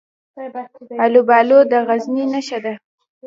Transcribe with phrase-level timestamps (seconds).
[1.03, 2.73] الوبالو د غزني نښه ده.